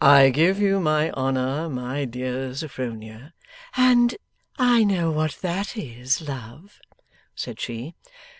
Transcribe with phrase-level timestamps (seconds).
[0.00, 3.34] 'I give you my honour, my dear Sophronia'
[3.76, 4.16] 'And
[4.58, 6.80] I know what that is, love,'
[7.36, 7.94] said she.